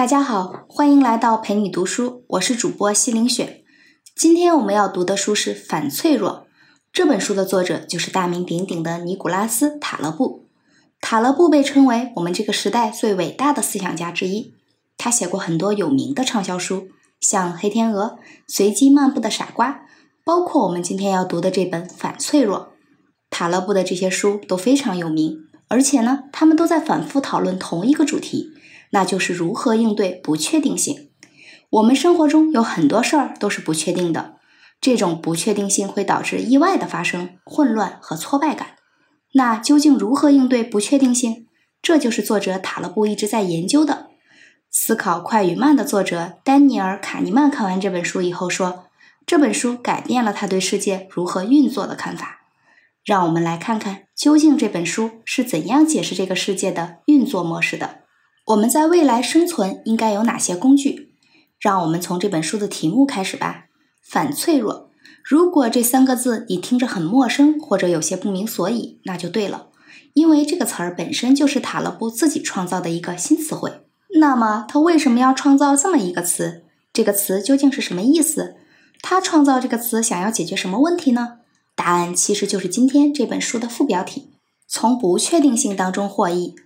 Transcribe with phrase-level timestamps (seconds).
[0.00, 3.62] 大家好，欢迎来到陪你读书，我是主播西林雪。
[4.16, 6.30] 今天我们要读的书是《反脆弱》，
[6.90, 10.46] 这本书的作者就是大名鼎鼎的尼古拉斯·塔勒布。
[11.02, 14.54] 塔勒布被称为我们这个时代最伟大的思想家之一，
[14.96, 16.88] 他写过很多有名的畅销书，
[17.20, 18.04] 像《黑天鹅》
[18.48, 19.68] 《随机漫步的傻瓜》，
[20.24, 22.58] 包括我们今天要读的这本《反脆弱》。
[23.28, 28.50] 塔勒布的这些书都非常有名，而且呢，他们都在反复讨论同一个主题，
[28.90, 31.08] 那就是如何应对不确定性。
[31.70, 34.36] 我们生活中有很多事儿都是不确定的，
[34.80, 38.76] 这种不确定性会导致意外的发生、混乱和挫败感。
[39.34, 41.46] 那究竟如何应对不确定性？
[41.80, 44.08] 这就是作者塔勒布一直在研究的。
[44.70, 48.86] 思考快与慢的作者丹尼尔·卡尼曼看完这本书以后说，
[49.24, 52.40] 这本书改变了他对世界如何运作的看法。
[53.04, 57.99] 让我们来看看，究竟这本书是怎样解释这个世界的运作模式的？
[58.50, 61.14] 我们在未来生存应该有哪些工具？
[61.60, 63.66] 让我们从这本书的题目开始吧。
[64.02, 64.90] 反脆弱。
[65.22, 69.68] 如果这三个字你听着很陌生，或者有些不明所以，那就对了，
[70.14, 73.82] 因为这个词儿本身就是塔勒布自己创造的一个新词汇。
[74.18, 76.64] 那么他为什么要创造这么一个词？
[76.92, 78.56] 这个词究竟是什么意思？
[79.00, 81.38] 他创造这个词想要解决什么问题呢？
[81.76, 84.30] 答案其实就是今天这本书的副标题：
[84.66, 86.56] 从不确定性当中获益。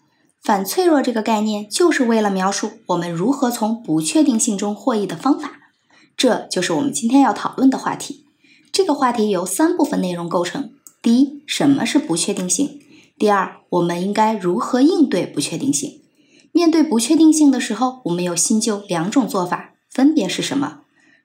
[0.45, 5.53] 反脆弱这个概念就是为了描述我们如何从不确定性中获益的方法。
[6.19, 8.27] 这就是我们今天要讨论的话题。
[8.71, 10.69] 这个话题由三部分内容构成：
[11.01, 12.79] 第一，什么是不确定性？
[13.19, 16.03] 第二，我们应该如何应对不确定性？
[16.53, 20.81] 面对不确定性的时候，我们有新旧两种做法，分别是什么？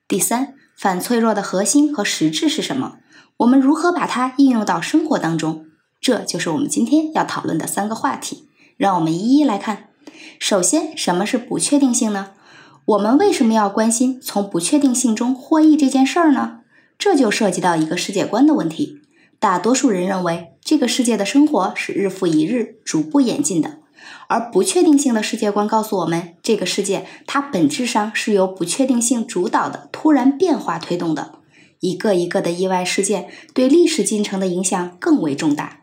[0.08, 2.94] 第三，反脆弱的核心和实质是什么？
[3.36, 5.66] 我们如何把它应用到生活当中？
[6.00, 8.46] 这就是我们今天要讨论的三个话题。
[8.80, 9.90] 让我们一一来看。
[10.38, 12.30] 首先，什么是不确定性呢？
[12.86, 16.60] 我们为什么要关心从不确定性中获益这件事儿呢？
[16.98, 19.02] 这就涉及到一个世界观的问题。
[19.38, 23.80] 大多数人认为，这个世界的生活是日复一日、逐步演进的，
[24.28, 31.32] 而不确定性的世界观告诉我们，这个世界它本质上是由不确定性主导的突然变化推动的。
[31.80, 35.79] 一个一个的意外事件对历史进程的影响更为重大，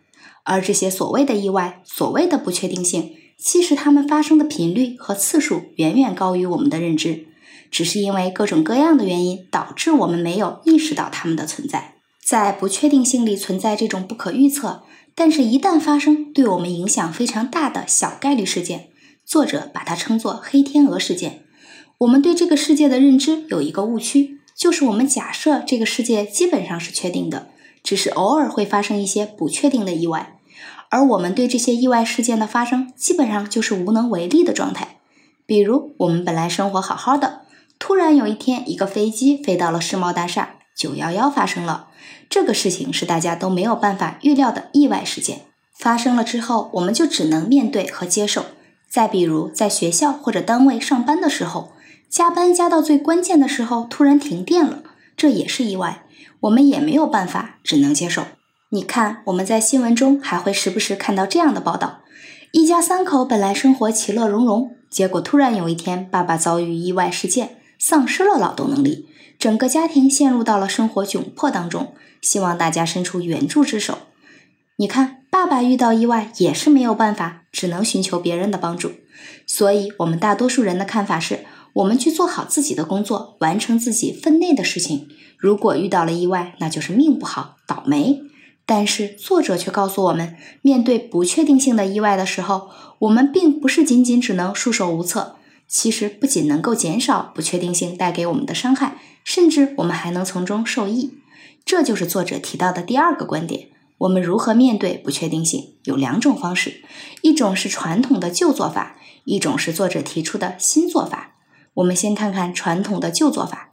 [0.47, 7.27] 而这些所谓的意外、所谓的不确定性，其实它们发生的频率和次数远远高于我们的认知，
[7.69, 11.95] 只是因为各种各样的原因导致我们没有意识到它们的存在。
[12.25, 18.87] 在不确定性里存在这种不可预测，但是一旦发生对我们影响非常大的小概率事件，
[19.25, 21.43] 作者把它称作“黑天鹅事件”。
[21.99, 24.39] 我们对这个世界的认知有一个误区。
[24.55, 27.49] 就是我们假设这个世界基本上是确定的，
[27.83, 30.36] 只是偶尔会发生一些不确定的意外，
[30.89, 34.97] 而我们对这些意外事件的发生基本上就是无能为力的状态。
[35.45, 37.41] 比如，我们本来生活好好的，
[37.79, 41.87] 突然有一天一个飞机飞到了世贸大厦，九幺幺发生了，
[42.29, 45.41] 这个事情是大家都没有办法预料的意外事件。
[45.73, 48.45] 发生了之后，我们就只能面对和接受。
[48.89, 51.71] 再比如，在学校或者单位上班的时候。
[52.09, 54.81] 加班加到最关键的时候，突然停电了，
[55.17, 56.03] 这也是意外，
[56.39, 58.23] 我们也没有办法，只能接受。
[58.69, 62.01] 你看，我们在新闻中还会时不时看到这样的报道：
[62.51, 69.07] 一家三口本来生活其乐融融，结果突然有一天，爸爸遭遇意外事件，丧失了劳动能力，
[69.39, 73.99] 整个家庭陷入到了生活窘迫当中，希望大家伸出援助之手。
[74.75, 78.91] 你看，爸爸遇到意外也是没有办法，只能寻求别人的帮助。
[79.45, 81.45] 所以，我们大多数人的看法是。
[81.73, 85.07] 我们去做好自己的工作，完成自己分内的事情。
[85.37, 88.19] 如果遇到了意外，那就是命不好，倒霉。
[88.67, 92.69] 但是作者却告诉我们，面对不确定性的意外的时候，
[92.99, 95.37] 我们并不是仅仅只能束手无策。
[95.69, 101.19] 其实不仅能够减少不确定性带给我们的伤害，甚至我们还能从中受益。
[101.65, 103.69] 这就是作者提到的第二个观点：
[103.99, 105.75] 我们如何面对不确定性？
[105.83, 106.83] 有两种方式，
[107.21, 111.35] 一种是传统的旧做法，一种是作者提出的新做法。
[111.75, 113.66] 我们先看看传统的旧做法。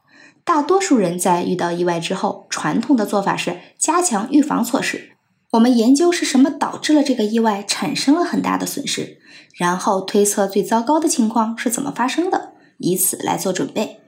[0.44, 5.12] 大多数人在遇到意外之后，传统的做法是加强预防措施。
[5.52, 9.18] 我们研究是什么导致了这个意外产生了很大的损失，
[9.54, 14.00] 然后推测最糟糕的情况是怎么发生的，以此来做准备。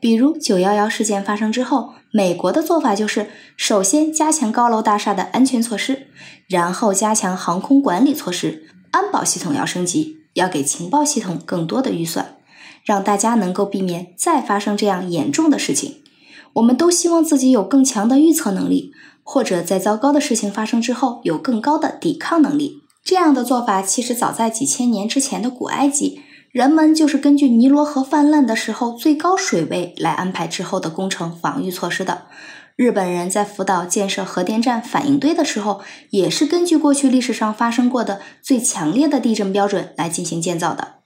[0.00, 6.06] 比如九幺幺事件发生之后，美国的做法就是首先加强高楼大厦的安全措施，
[6.48, 12.36] 然后加强航空管理措施，安保系统要升级，要给情报系统更多的预算。
[12.84, 15.96] 让大家能够避免再发生这样严重的事情。
[16.54, 18.92] 我们都希望自己有更强的预测能力，
[19.22, 22.82] 或者在糟糕的事情发生之后有更高的抵抗能力。
[23.04, 26.20] 这样的做法其实早在几千年之前的古埃及，
[26.50, 32.26] 人们就是根据尼罗河泛滥的时候最高水位来安排之后的工程防御措施的。
[32.76, 35.80] 日本人在福岛建设核电站反应堆的时候，
[36.10, 41.01] 也是根据过去历史上发生过的最强烈的地震标准来进行建造的。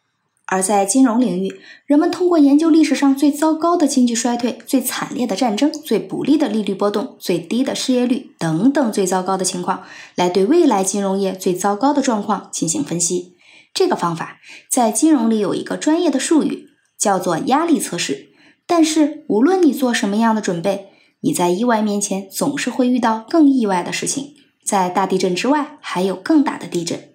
[0.46, 9.82] 而在金融领域，人们通过研究历史上最糟糕的经济衰退、最惨烈的战争、最不利的利率波动、最低的失业率等等最糟糕的情况，
[10.14, 13.34] 来对未来金融业最糟糕的状况进行分析。
[13.74, 14.38] 这个方法
[14.70, 18.28] 在金融里有一个专业的术语，叫做压力测试。
[18.66, 20.86] 但是，无论你做什么样的准备，
[21.20, 24.34] 你在意外面前总是会遇到更意外的事情。
[24.64, 27.10] 在大地震之外，还有更大的地震。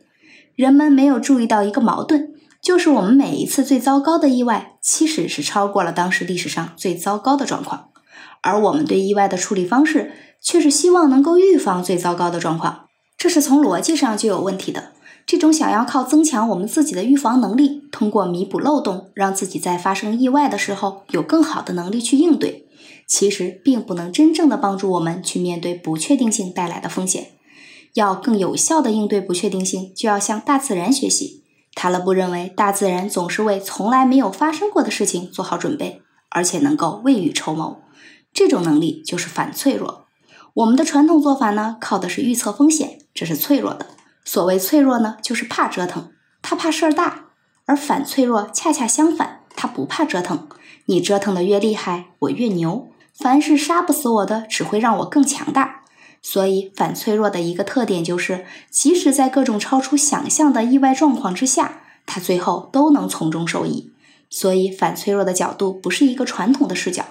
[0.56, 2.31] 人们没有注意到一个矛盾。
[2.62, 7.90] 就是我们每一次最糟糕的意外，其实是超过了当时历史上最糟糕的状况，
[8.42, 12.86] 而我们对意外的处理方式，却是希望能够预防最糟糕的状况。
[13.18, 14.94] 这是从逻辑上就有问题的。
[15.26, 22.68] 这种想要靠增强我们自己的预防能力，通过弥补漏洞，让自己在发生意外的时候有更好的能力去应对，
[23.08, 27.28] 其实并不能真正的帮助我们去面对不确定性带来的风险。
[27.94, 31.41] 要更有效的应对不确定性，就要向大自然学习。
[31.74, 37.82] 塔勒布认为，大自然总是为从来没有发生过的事情做好准备，而且能够未雨绸缪。
[38.34, 40.06] 这种能力就是反脆弱。
[40.54, 43.88] 我们的传统做法呢，靠的是预测风险，这是脆弱的。
[44.24, 47.28] 所谓脆弱呢，就是怕折腾，他怕事儿大。
[47.66, 50.48] 而反脆弱恰恰相反，他不怕折腾。
[50.86, 52.90] 你折腾的越厉害，我越牛。
[53.14, 55.81] 凡是杀不死我的，只会让我更强大。
[56.22, 63.92] 所以，反脆弱的一个特点就是，即使在各种超出想象的意外状况之下，它最后都能从中受益。
[64.30, 67.06] 所以，反脆弱的角度不是一个传统的视角，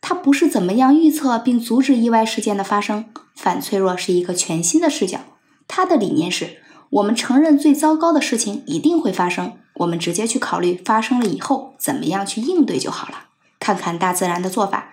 [0.00, 3.06] 它不是怎么样预测并阻止意外事件的发生。
[3.34, 5.20] 反脆弱是一个全新的视角，
[5.66, 6.58] 它的理念是：
[6.90, 13.24] 我们承认最糟糕的事情一定会发生，我们直接去考虑发生了以后怎么样去应对就好了。
[13.58, 14.90] 看看大自然的做法。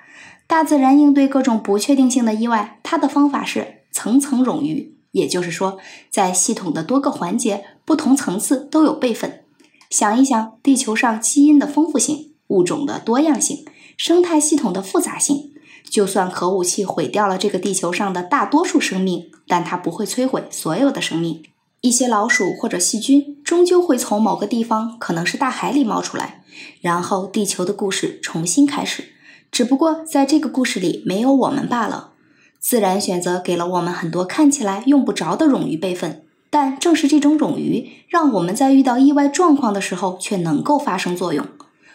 [0.49, 5.77] 大自然应对各种不确定性的意外，它的方法是层层冗余，也就是说，
[6.09, 9.43] 在系统的多个环节、不同层次都有备份。
[9.91, 13.63] 想一想，地球上基因的丰富性、物种的多样性、
[13.95, 15.51] 生态系统的复杂性，
[15.87, 21.43] 就算核武器毁掉了这个地球上的大多数生命，但它不会摧毁所有的生命。
[21.81, 26.41] 一些老鼠或者细菌终究会从某个地方，可能是大海里冒出来，
[26.81, 29.13] 然后地球的故事重新开始。
[29.51, 32.11] 只不过在这个故事里没有我们罢了。
[32.59, 41.45] 自然选择给了我们很多看起来用不着的冗余备份，但正是这种冗余，让我们在遇到意外状况的时候却能够发生作用。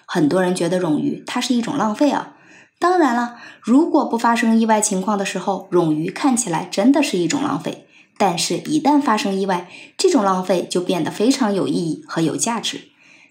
[0.06, 2.36] 很多人觉得冗余它是一种浪费啊。
[2.78, 7.86] 当然了，如果不发生意外情况的时候，冗余看起来真的是一种浪费。
[8.16, 12.82] 但是，一旦发生意外，这种浪费就变得非常有意义和有价值。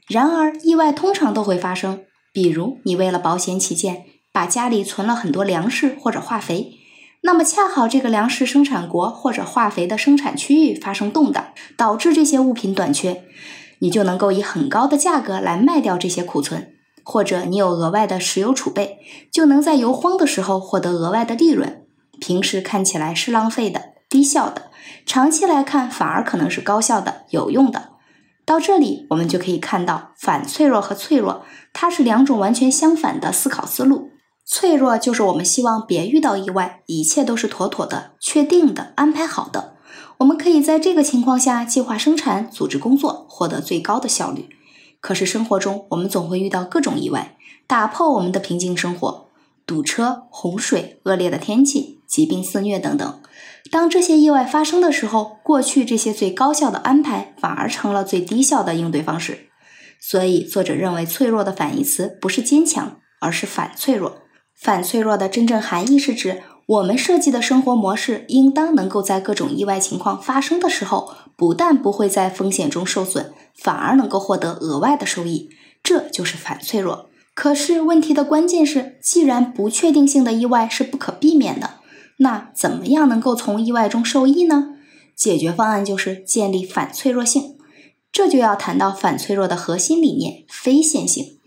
[0.07, 2.01] 然而，意外通常都会发生，
[2.33, 4.05] 比如你为了保险起见。
[4.33, 6.79] 把家里存了很多粮食或者化肥，
[7.21, 13.23] 那么恰好这个粮食生产国或者化肥的生产区域发生动荡，导致这些物品短缺，
[13.79, 18.97] 你就能够以很高的价格来卖掉这些库存，或者你有额外的石油储备，
[19.31, 21.85] 就能在油荒的时候获得额外的利润。
[22.19, 24.71] 平时看起来是浪费的、低效的，
[25.05, 27.91] 长期来看反而可能是高效的、有用的。
[28.45, 34.09] 到这里，我们就可以看到反脆弱和脆弱，它是两种完全相反的思考思路。
[34.45, 39.75] 脆弱就是我们希望别遇到意外，一切都是妥妥的、确定的、安排好的。
[40.17, 44.49] 我们可以在这个情况下计划生产、组织工作，获得最高的效率。
[44.99, 47.35] 可是生活中，我们总会遇到各种意外，
[47.67, 49.27] 打破我们的平静生活：
[49.65, 53.21] 堵车、洪水、恶劣的天气、疾病肆虐等等。
[53.71, 59.49] 当这些意外发生的时候，过去这些最高效的安排反而成了最低效的应对方式。
[59.99, 64.22] 所以，作者认为脆弱的反义词不是坚强，而是反脆弱。
[64.55, 75.49] 反脆弱的真正含义是指，我们设计的生活模式应当能够在各种意外情况发生的时候，不但不会在风险中受损，反而能够获得额外的收益。
[75.83, 77.09] 这就是反脆弱。
[77.33, 81.81] 可是问题的关键是，既然不确定性的意外是不可避免的，
[82.17, 84.75] 那怎么样能够从意外中受益呢？
[85.15, 87.57] 解决方案就是建立反脆弱性。
[88.11, 91.39] 这就要谈到反脆弱的核心理念——非线性。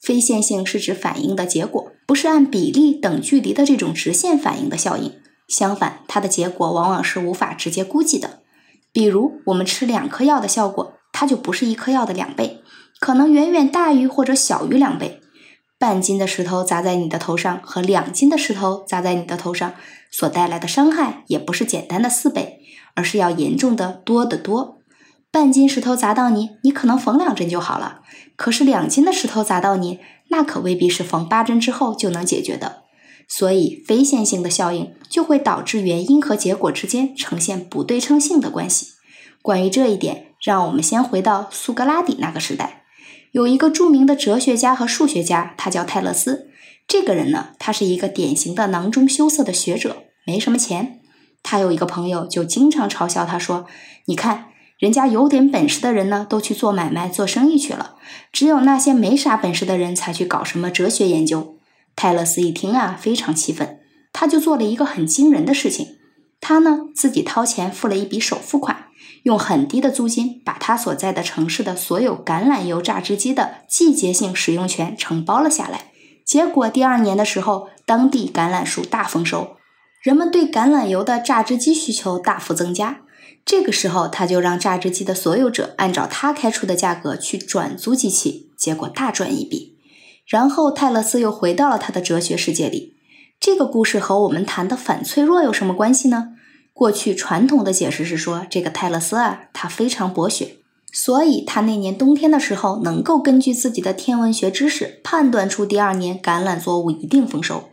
[0.00, 5.12] 非线性是指反应的结果不是按比例等距离的这种直线反应的效应，
[5.48, 8.40] 相反，它的结果往往是无法直接估计的。
[8.92, 12.62] 比如，我们吃两颗药的效果，它就不是一颗药的两倍，
[13.00, 15.20] 可能远远大于或者小于两倍。
[15.78, 19.74] 半斤的石头砸在你的头上和两斤的石头砸在你的头上
[20.10, 22.60] 所带来的伤害，也不是简单的四倍，
[22.94, 24.78] 而是要严重的多得多。
[25.30, 28.02] 半斤石头砸到你，你可能缝两针就好了；
[28.36, 29.98] 可是两斤的石头砸到你，
[30.34, 32.82] 那可未必是缝八针之后就能解决的。
[33.28, 38.88] 所以，非线性的效应就会导致原因和结果之间呈现不对称性的关系。
[39.40, 42.82] 关于这一点，让我们先回到苏格拉底那个时代，
[43.30, 46.50] 有一个著名的哲学家和数学家，他叫泰勒斯。
[46.88, 51.00] 这个人呢，他是一个典型的囊中羞涩的学者，没什么钱。
[51.44, 53.66] 他有一个朋友，就经常嘲笑他说
[54.06, 57.94] ：“你看，人家有点本事的人呢，都去做买卖、做生意去了，
[58.32, 61.56] 只有那些没啥本事的人才去搞什么哲学研究。”
[61.96, 63.78] 泰勒斯一听啊，非常气愤，
[64.12, 65.98] 他就做了一个很惊人的事情，
[66.40, 68.86] 他呢自己掏钱付了一笔首付款，
[69.22, 75.92] 用很低的租金把他所在的城市的所有橄榄油榨汁机的季节性使用权承包了下来。
[76.26, 79.56] 结果第二年的时候，当地橄榄树大丰收，
[80.02, 83.02] 人们对橄榄油的榨汁机需求大幅增加。
[83.44, 89.78] 这个时候，他就让榨汁机的所有者按照他开出的价格去转租机器，结果大赚一笔。
[90.26, 92.96] 然后泰勒斯又回到了他的哲学世界里。
[93.38, 96.30] 这个故事和我们谈的反脆弱有什么关系呢？
[96.72, 100.56] 过去传统的解释是说，这个泰勒斯啊，他非常博学，
[100.90, 107.68] 所以他那年冬天的时候，能够根据自己的天文学知识判断出第二年橄榄作物一定丰收，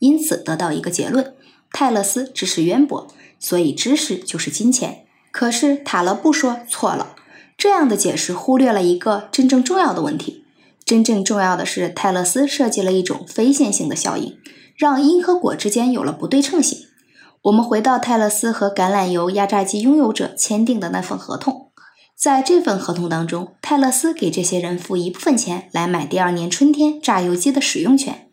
[0.00, 1.34] 因此得到一个结论：
[1.72, 3.08] 泰勒斯知识渊博，
[3.40, 5.03] 所以知识就是金钱。
[5.34, 7.16] 可是塔勒布说错了，
[7.58, 10.44] 这样的解释忽略了一个真正重要的问题。
[10.84, 14.38] 真正重要的是，泰勒斯设计了一种非线性的效应，
[14.76, 16.86] 让因和果之间有了不对称性。
[17.42, 21.72] 我们回到泰勒斯和橄榄油压榨机拥有者签订的那份合同，
[22.14, 28.28] 在这份合同当中，泰勒斯给这些人付一部分钱来买第二年春天榨油机的使用权。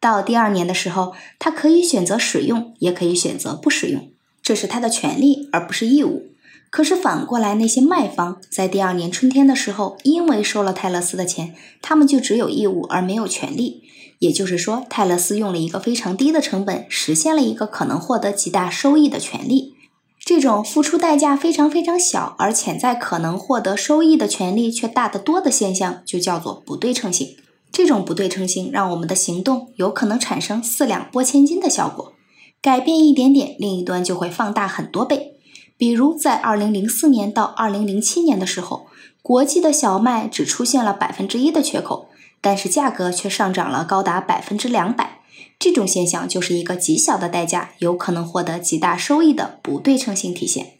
[0.00, 4.10] 到第二年的时候，他可以选择使用，也可以选择不使用，
[4.42, 6.29] 这是他的权利，而不是义务。
[6.70, 13.82] 可是反过来，那些卖方在第二年春天的时候，因为收了泰勒斯的钱，他们就只有义务而没有权利。
[14.20, 19.74] 也就是说，泰勒斯用了一个非常低的成本，实现了一个可能获得极大收益的权利。
[20.22, 27.36] 这种付出代价非常非常小，而潜在可能获得收益的权利却大得多的现象，就叫做不对称性。
[27.72, 32.12] 这种不对称性让我们的行动有可能产生四两拨千斤的效果，
[32.60, 35.39] 改变一点点，另一端就会放大很多倍。
[35.80, 38.88] 比如，在二零零四年到二零零七年的时候，
[39.22, 42.10] 国际的小麦只出现了百分之一的缺口，
[42.42, 45.22] 但是价格却上涨了高达百分之两百。
[45.58, 50.74] 这种现象就是一个极小的代价，有可能获得极大收益的不对称性体现。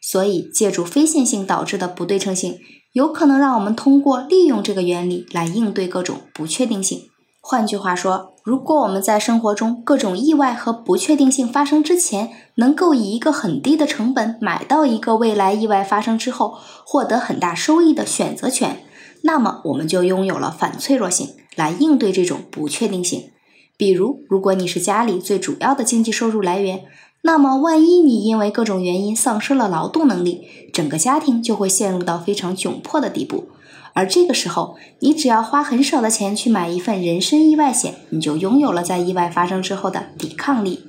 [0.00, 2.58] 所以，借助非线性导致的不对称性，
[2.94, 7.10] 有可能让我们通过利用这个原理来应对各种不确定性。
[7.42, 18.84] 换句话说，如果我们在生活中各种意外和不确定性发生之前，能够以一个很低的成本买到一个未来意外发生之后获得很大收益的选择权，
[19.22, 23.32] 那么我们就拥有了反脆弱性来应对这种不确定性。
[23.76, 26.84] 比如，如果你是家里最主要的经济收入来源，
[27.22, 33.48] 那么万一你因为各种原因丧失了劳动能力，整个家庭就会陷入到非常窘迫的地步。
[33.96, 40.84] 而这个时候，你只要花很少的钱去买一份人身意外险，你就拥有了在意外发生之后的抵抗力。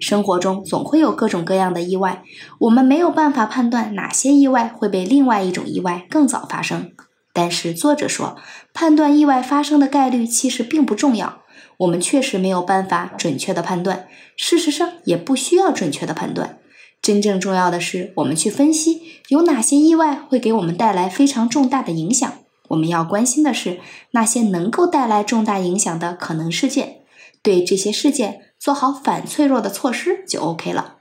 [0.00, 2.24] 生活中总会有各种各样的意外，
[2.58, 6.90] 我们没有办法判断哪些意外会被另外一种意外更早发生。
[7.32, 8.36] 但是作者说，
[8.74, 11.42] 判断意外发生的概率其实并不重要。
[11.78, 16.58] 我们确实没有办法准确的判断，事实上也不需要准确的判断。
[17.00, 22.32] 真正重要的是，我们去分析有哪些意外会给我们带来非常重大的影响。
[22.68, 23.80] 我们要关心的是
[24.12, 27.02] 那些能够带来重大影响的可能事件，
[27.42, 30.96] 对这些事件做好反脆弱的措施就 OK 了。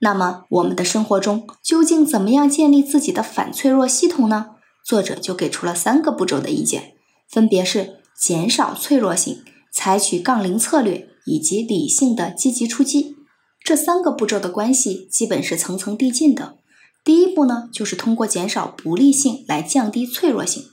[0.00, 4.50] 那么，我们的生活中究竟怎么样建立自己的反脆弱系统呢？
[4.84, 6.94] 作者就给出了三个步骤的意见，
[7.28, 13.16] 分别是减少脆弱性、采取杠铃策略以及理性的积极出击。
[13.62, 16.58] 这三个步骤的关系基本是层层递进的。
[17.04, 20.64] 第一步呢，就是通过减少不利性来降低脆弱性。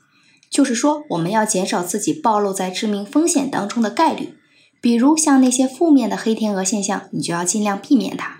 [0.55, 4.35] 就是说，我们要减少自己暴露在致命风险当中的概率，
[4.79, 8.37] 比如像那些负面的黑天鹅现象，你就要尽量避免它。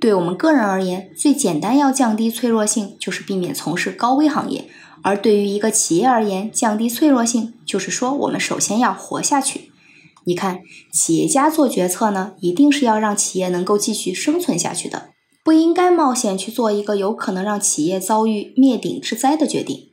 [0.00, 4.62] 对我们个人而言，最简单要降低脆弱性，就是避免从事高危行业；
[5.02, 9.70] 而对于一个企业而言，降低脆弱性，就是说我们首先要活下去。
[10.24, 15.10] 你看，企业家做决策呢，一定是要让企业能够继续生存下去的，
[15.44, 19.89] 不应该冒险去做一个有可能让企业遭遇灭顶之灾的决定。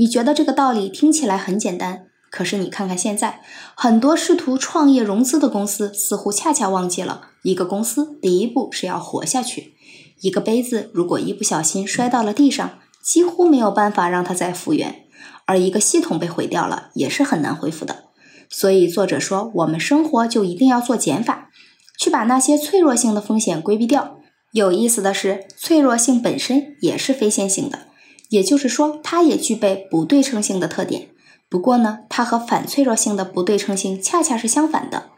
[0.00, 3.42] 你觉得这个道理听起来很简单，可是你看看现在，
[3.74, 9.74] 很多试图创业融资的公司似乎恰恰忘记了，一个公司第一步是要活下去。
[10.22, 15.04] 一个杯子如果一不小心摔到了地上，几乎没有办法让它再复原。
[15.44, 18.04] 而一个系统被毁掉了，也是很难恢复的。
[18.48, 21.50] 所以作者说，我们生活就一定要做减法，
[21.98, 24.16] 去把那些脆弱性的风险规避掉。
[24.52, 27.80] 有意思的是，脆弱性本身也是非线性的，
[28.30, 31.08] 也就是说，它也具备不对称性的特点。
[31.50, 35.10] 不过呢，它和反脆弱性的不对称性恰恰是相反的。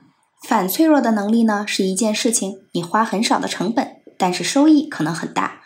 [0.49, 5.61] 反脆弱的能力呢，是一件事情，你花很少的成本，但是收益可能很大。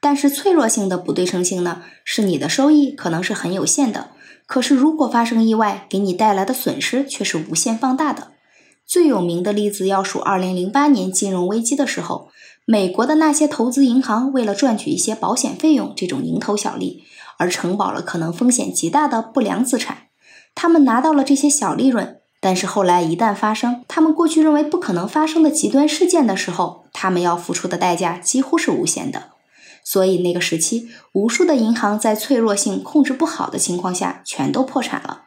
[0.00, 4.10] 但是脆弱性的不对称性呢，是你的收益可能是很有限的，
[4.46, 8.32] 可是如果发生意外，给你带来的损失却是无限放大的。
[8.86, 12.30] 最有名的例子要数2008年金融危机的时候，
[12.64, 17.02] 美国的那些投资银行为了赚取一些保险费用这种蝇头小利，
[17.38, 20.08] 而承保了可能风险极大的不良资产，
[20.54, 22.18] 他们拿到了这些小利润。
[22.40, 29.30] 但是后来一旦发生他们过去认为不可能发生的极端事件的时候，他们要付出的代价几乎是无限的。
[29.84, 35.22] 所以那个时期，无数的银行在脆弱性控制不好的情况下，全都破产了。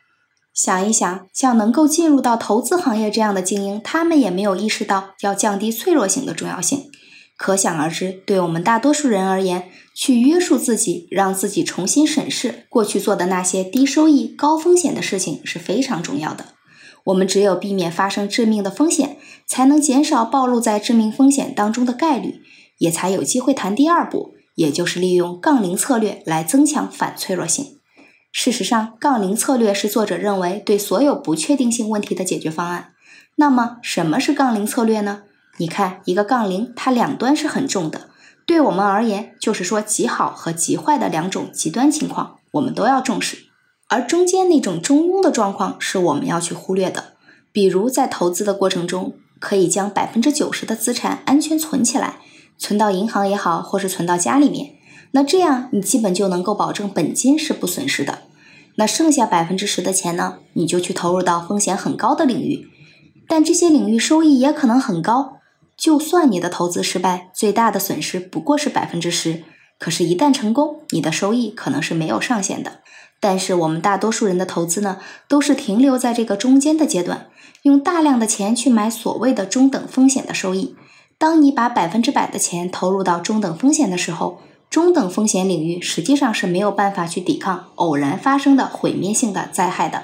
[0.53, 6.89] 想一想，像能够进入到投资行业这样的精英，他们也没有意识到要降低脆弱性的重要性。
[7.37, 16.45] 可想而知，对我们大多数人而言，去约束自己，让自己重新审视过去做的那些低收益、高风险的事情是非常重要的。
[17.05, 22.41] 我们只有避免发生致命的风险，才能减少暴露在致命风险当中的概率，
[22.77, 24.35] 也才有机会谈第二步。
[24.55, 27.79] 也就是利用杠铃策略来增强反脆弱性。
[28.31, 32.93] 事实上，杠铃策略是作者认为对所有不确定性问题的解决方案。
[33.35, 35.23] 那么，什么是杠铃策略呢？
[35.57, 38.09] 你看，一个杠铃，它两端是很重的。
[38.45, 43.45] 对我们而言，就是说极好和极坏的两种极端情况，我们都要重视。
[43.87, 47.13] 而中间那种中庸的状况是我们要去忽略的。
[47.51, 52.17] 比如，在投资的过程中，可以将百分之九十的资产安全存起来。
[52.57, 54.75] 存到银行也好，或是存到家里面，
[55.11, 58.19] 那这样你基本就能够保证本金是不损失的。
[58.75, 62.67] 那剩下百分之十的钱呢，你就去投入到风险很高的领域，
[63.27, 65.34] 但这些领域收益也可能很高。
[65.77, 69.43] 就算你的投资失败，最大的损失不过是百分之十，
[69.77, 72.79] 可是，一旦成功，你的收益可能是没有上限的。
[73.19, 77.27] 但是我们大多数人的投资呢，都是停留在这个中间的阶段，
[77.63, 80.75] 用大量的钱去买所谓的中等风险的收益。
[81.17, 90.03] 当你把百分之百的钱投入到中等风险的时候，中等风险领域实际上是没有办法去抵抗偶然发生的毁灭性的灾害的。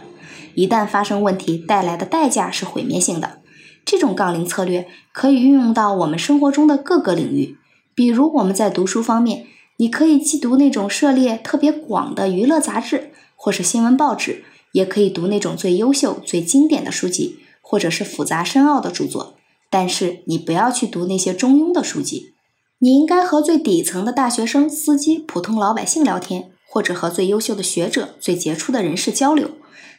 [0.56, 3.41] 一旦发生问题，带来的代价是毁灭性的。
[3.86, 7.58] 这种杠铃策略可以运用到我们生活中的各个领域，
[7.96, 9.46] 比如我们在读书方面，
[9.78, 19.36] 你可以既读那种涉猎特别广的娱乐杂志或是新闻报纸，也可以读那种最优秀、最经典的书籍，或者是复杂深奥的著作。
[19.70, 22.34] 但是你不要去读那些中庸的书籍，
[22.80, 29.52] 你应该和最底层的大学生、司机、普通老百姓聊天，或者和最优秀的学者、最杰出的人士交流。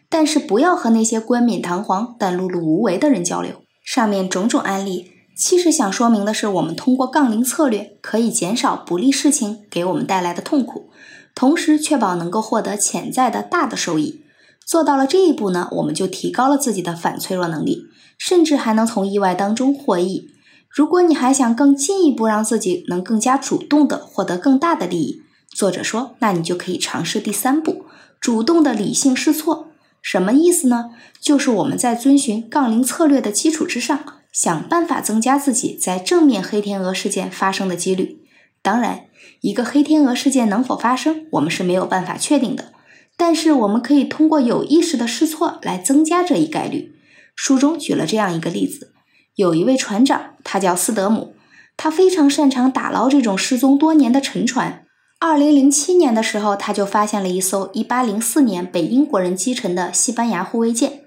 [0.09, 3.62] 但是不要和那些冠冕堂皇但碌碌无为的人交流。
[3.83, 10.91] 上面种种案例，其实想说明的是，我们通过杠铃策略可以减少不利事情给我们带来的痛苦，
[11.35, 14.23] 同时确保能够获得潜在的大的收益。
[14.67, 17.89] 做到了这一步呢，我们就提高了自己的反脆弱能力。
[18.19, 20.29] 甚至还能从意外当中获益。
[20.69, 27.85] 如果你还想更进一步让自己能更加主动的获得更大的利益，作者说，那你就可以尝试第三步：
[28.21, 29.72] 主动的理性试错。
[30.03, 30.91] 什么意思呢？
[31.21, 38.19] 就是我们在遵循杠铃策略的基础之上，想办法增加自己在正面黑天鹅事件发生的几率。
[38.61, 39.05] 当然，
[39.41, 42.73] 一个黑天鹅事件能否发生，我们是没有办法确定的。
[43.17, 46.97] 但是我们可以通过有意识的试错来增加这一概率。
[47.37, 48.93] 书中举了这样一个例子：
[49.37, 51.35] 有一位船长，他叫斯德姆，
[51.77, 54.82] 他非常擅长打捞这种失踪多年的沉船。
[55.25, 61.03] 二零零七年的时候，他就发现了一艘一八零四年被英国人击沉的西班牙护卫舰。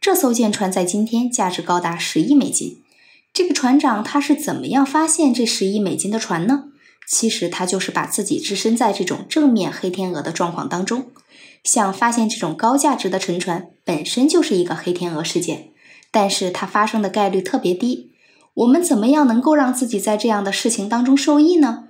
[0.00, 2.78] 这艘舰船在今天价值高达十亿美金。
[3.34, 6.64] 这个船长他是怎么样发现这十亿美金的船呢？
[7.06, 11.08] 其实他就是把自己置身在这种正面黑天鹅的状况当中。
[11.62, 15.68] 像发现这种高价值的沉船本身就是一个黑天鹅事件，
[16.10, 18.12] 但是它发生的概率特别低。
[18.54, 21.84] 我们怎么样能够让自己在这样的事情当中受益呢？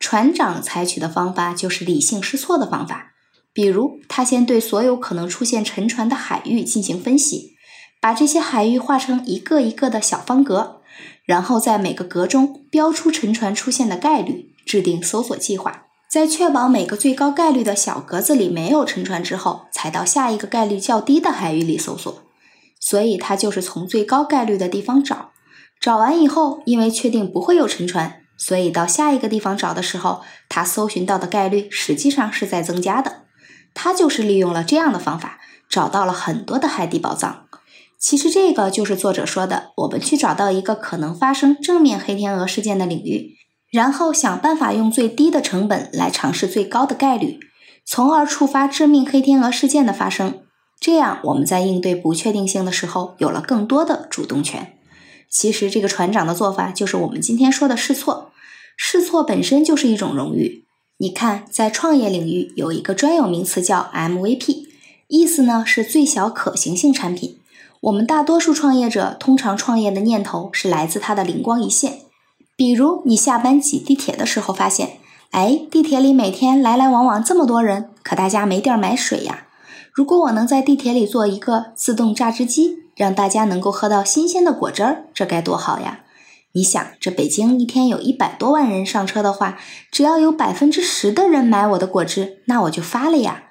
[0.00, 3.12] 船长采取的方法就是理性试错的方法，
[3.52, 7.52] 比如他先对所有可能出现沉船的海域进行分析，
[8.00, 10.80] 把这些海域画成一个一个的小方格，
[11.24, 15.84] 然后在每个格中标出沉船出现的概率，制定搜索计划。
[16.10, 22.24] 在确保每个最高概率的小格子里没有沉船之后，才到下一个概率较低的海域里搜索。
[22.80, 25.30] 所以，他就是从最高概率的地方找，
[25.78, 33.24] 找完以后，因为确定不会有沉船，所以到下一个地方找的时候，他搜寻到的概率实际上是在增加的。
[33.74, 37.44] 他就是利用了这样的方法，找到了很多的海底宝藏。
[37.98, 43.36] 其实这个就是作者说的，我们去找到一个可能发生正面黑天鹅事件的领域，
[43.70, 47.38] 然后想办法用最低的成本来尝试最高的概率，
[47.84, 50.42] 从而触发致命黑天鹅事件的发生。
[50.80, 54.78] 这样我们在应对不确定性的时候有了更多的主动权。
[55.28, 58.29] 其实这个船长的做法就是我们今天说的试错，
[58.76, 60.64] 试错本身就是一种荣誉。
[60.98, 64.66] 你看，在创业领域有一个专有名词叫 MVP，
[65.08, 67.38] 意思呢是最小可行性产品。
[67.80, 72.00] 我们大多数创业者通常创业的念头是来自他的灵光一现，
[72.54, 74.98] 比如你下班挤地铁的时候发现，
[75.30, 79.46] 哎，地铁里每天来来往往这么多人，可大家没地儿买水呀。
[79.94, 86.00] 如果我能在地铁里做一个自动榨汁机，让大家能够喝到新鲜的果汁儿，这该多好呀！
[86.52, 89.58] 你想，这北京一天有一百多万人上车的话，
[89.92, 93.44] 只要有百分之十的人买我的果汁，那我就发了呀！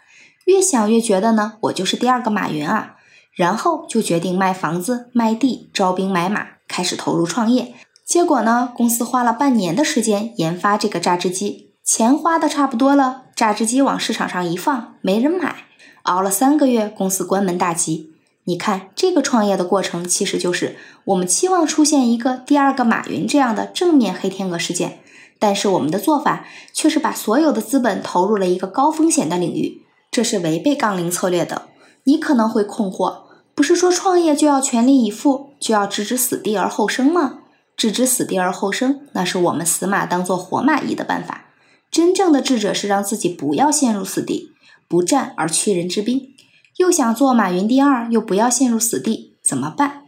[0.45, 2.95] 越想越觉得呢，我就是第二个马云啊！
[3.33, 7.73] 然后就决定卖房子、卖地、招兵买马，开始投入创业。
[8.05, 15.55] 结果呢，公司花了半年的时间研发这个榨汁机，钱花的差不多了，榨汁机往市场上一放，没人买。
[16.03, 18.09] 熬了三个月，公司关门大吉。
[18.49, 25.01] 你看，这个创业的过程其实就是我们期望出现一个第二个马云这样的正面黑天鹅事件，
[25.38, 31.67] 但是我们的做法却是把所有的资本投入了一个高风险的领域，这是违背杠铃策略的。
[32.05, 33.19] 你可能会困惑，
[33.53, 37.41] 不是说创业就要全力以赴，就要置之死地而后生吗？
[37.77, 41.45] 置之死地而后生，那是我们死马当做活马医的办法。
[41.91, 44.53] 真正的智者是让自己不要陷入死地，
[44.88, 46.33] 不战而屈人之兵。
[46.80, 50.04] 又想做马云第二，又不要陷入死地，怎么办？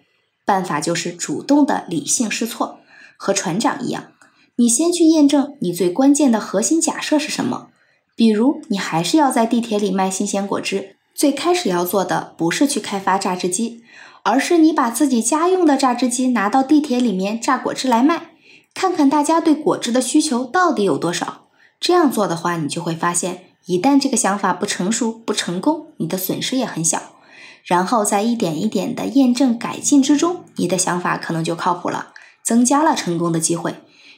[0.46, 2.80] 办法就是主动的理性试错，
[3.18, 4.14] 和船长一样，
[4.56, 7.68] 你先去验证你最关键的核心假设是什么。
[8.16, 13.84] 比如，你还是要在地铁里卖新鲜果汁，最开始要做的不是去开发榨汁机，
[14.24, 18.28] 而是你把自己家用的榨汁机拿到地铁里面榨果汁来卖，
[18.74, 21.50] 看看大家对果汁的需求到底有多少。
[21.82, 23.51] 这样做的话，你就会发现。
[23.66, 27.02] 一旦这个想法不成熟、不成功，你的损失也很小。
[27.64, 33.76] 然后在一点一点的验证改进之中，你的想法可能就靠谱了，增加了成功的机会。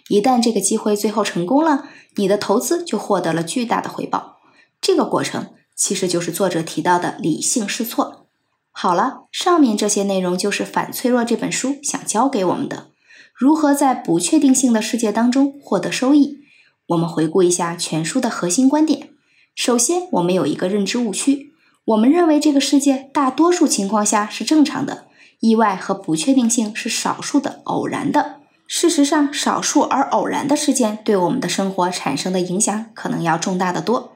[0.08, 4.38] 一旦这个机会最后成功了，你的投资就获得了巨大的回报。
[4.79, 8.27] 这个过程其实就是作者提到的理性试错。
[8.71, 12.88] 好了，上面这些内容就是《反脆弱》这本书想教给我们的，
[13.34, 16.39] 如何在不确定性的世界当中获得收益。
[16.88, 19.10] 我们回顾一下全书的核心观点。
[19.56, 21.54] 首先，我们有一个认知误区，
[21.86, 25.06] 我们认为这个世界大多数情况下是正常的，
[25.42, 28.38] 意外和不确定性是少数的、偶然的。
[28.68, 34.13] 事实上，少数而偶然的事件对我们的生活产生的影响可能要重大的多。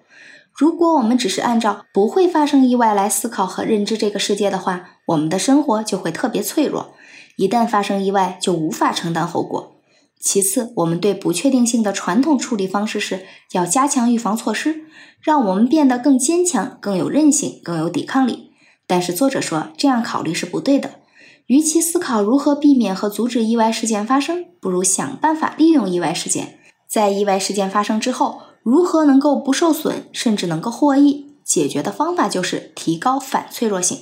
[0.52, 6.96] 如果我们只是按照不会发生意外来思考和认知这个世界的话，我们的生活就会特别脆弱，
[7.36, 9.77] 一旦发生意外就无法承担后果。
[10.20, 14.86] 其次，我们对不确定性的传统处理方式是要加强预防措施，
[15.22, 18.52] 让我们变得更坚强、更有韧性、更有抵抗力。
[18.86, 21.02] 但是作者说，这样考虑是不对的。
[21.46, 26.60] 与其思考如何避免和阻止意外事件发生，不如想办法利用意外事件。
[26.90, 31.36] 在意外事件发生之后，如何能够不受损，甚至能够获益？
[31.46, 34.00] 解决的方法就是提高反脆弱性。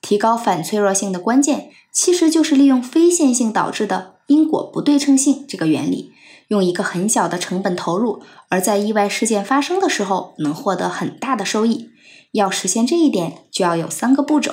[0.00, 4.14] 提高反脆弱性的关键，其实就是利用非线性导致的。
[4.28, 6.12] 因果不对称性这个原理，
[6.48, 8.20] 用一个很小的成本投入，
[8.50, 11.88] 而在意外事件发生的时候能获得很大的收益。
[12.32, 14.52] 要实现这一点，就要有三个步骤。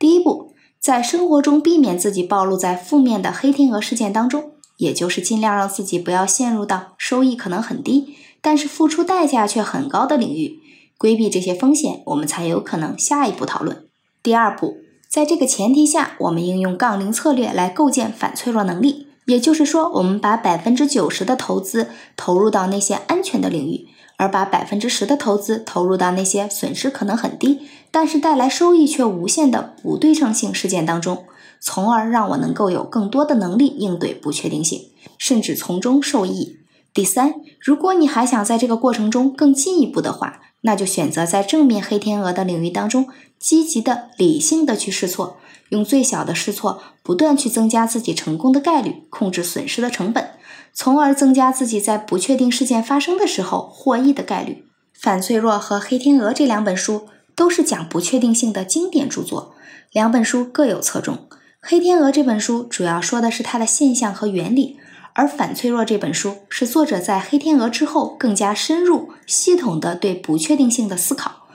[0.00, 10.58] 第一步，在生活中避免自己暴露在负面的黑天鹅事件当中，也就是尽量让自己不要陷入到收益可能很低，但是付出代价却很高的领域，
[10.98, 13.86] 规避这些风险，我们才有可能下一步讨论。
[14.20, 14.83] 第二步。
[15.14, 19.06] 在这个前提下，我们应用杠铃策略来构建反脆弱能力。
[19.26, 27.60] 也就是说，我们把百分之九十的投资投入到那些安全的领域，而把百分之十的投资投入到那些损失可能很低，
[27.92, 31.22] 但是带来收益却无限的不对称性事件当中，
[31.60, 36.56] 从而让我能够有更多的能力应对不确定性，甚至从中受益。
[36.92, 43.06] 第三，如果你还想在这个过程中更进一步的话，那就选择在正面黑天鹅的领域当中，
[43.38, 45.36] 积极的、理性的去试错，
[45.68, 50.30] 用最小的试错，不断去增加自己成功的概率，控制损失的成本，
[50.72, 54.64] 从而增加自己在不确定事件发生的时候获益的概率。
[54.94, 59.54] 反脆弱和黑天鹅这两本书都是讲不确定性的经典著作，
[59.92, 61.28] 两本书各有侧重。
[61.60, 64.78] 黑天鹅这本书主要说的是它的现象和原理，
[65.14, 71.46] 而《反脆弱》这本书是作者在《黑天鹅》之后更加深入、系统的对不确定性的思考，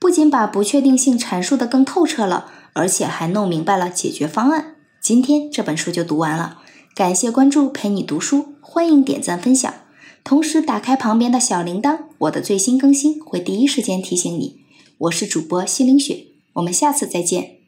[0.00, 4.74] 不仅把不确定性阐述的更透彻了，而且还弄明白了解决方案。
[5.00, 6.58] 今天这本书就读完了，
[6.92, 9.72] 感谢关注陪你读书，欢迎点赞分享，
[10.24, 14.64] 同时打开旁边的小铃铛，我的最新更新会第一时间提醒你。
[14.98, 17.63] 我是主播西凌雪，我们下次再见。